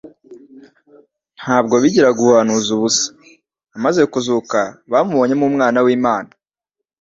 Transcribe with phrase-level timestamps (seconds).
[1.39, 3.05] Ntabwo bigiraga ubuhanuzi ubusa:
[3.75, 4.59] amaze kuzuka,
[4.91, 6.29] bamubonyemo Umwana w'Imana.